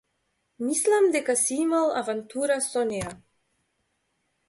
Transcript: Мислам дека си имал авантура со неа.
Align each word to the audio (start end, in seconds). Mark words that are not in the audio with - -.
Мислам 0.63 1.09
дека 1.17 1.35
си 1.43 1.59
имал 1.65 1.93
авантура 2.01 2.61
со 2.71 2.87
неа. 2.93 3.17